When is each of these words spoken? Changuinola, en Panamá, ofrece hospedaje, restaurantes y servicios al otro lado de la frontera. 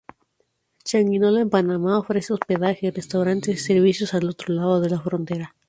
Changuinola, 0.83 1.41
en 1.41 1.51
Panamá, 1.51 1.99
ofrece 1.99 2.33
hospedaje, 2.33 2.89
restaurantes 2.89 3.53
y 3.53 3.57
servicios 3.59 4.15
al 4.15 4.29
otro 4.29 4.51
lado 4.55 4.81
de 4.81 4.89
la 4.89 4.99
frontera. 4.99 5.55